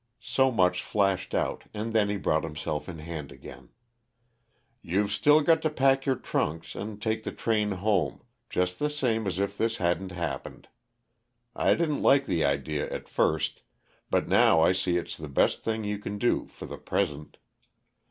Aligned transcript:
So 0.19 0.49
much 0.49 0.81
flashed 0.81 1.35
out, 1.35 1.65
and 1.75 1.93
then 1.93 2.09
he 2.09 2.17
brought 2.17 2.43
himself 2.43 2.89
in 2.89 2.97
hand 2.97 3.31
again. 3.31 3.69
"You've 4.81 5.11
still 5.11 5.41
got 5.41 5.61
to 5.61 5.69
pack 5.69 6.07
your 6.07 6.15
trunks, 6.15 6.73
and 6.73 6.99
take 6.99 7.23
the 7.23 7.31
train 7.31 7.69
home, 7.73 8.23
just 8.49 8.79
the 8.79 8.89
same 8.89 9.27
as 9.27 9.37
if 9.37 9.55
this 9.59 9.77
hadn't 9.77 10.11
happened. 10.11 10.69
I 11.55 11.75
didn't 11.75 12.01
like 12.01 12.25
the 12.25 12.43
idea 12.43 12.89
at 12.91 13.07
first, 13.07 13.61
but 14.09 14.27
now 14.27 14.59
I 14.59 14.71
see 14.71 14.97
it's 14.97 15.17
the 15.17 15.27
best 15.29 15.61
thing 15.63 15.83
you 15.83 15.99
can 15.99 16.17
do, 16.17 16.47
for 16.47 16.65
the 16.65 16.79
present. 16.79 17.37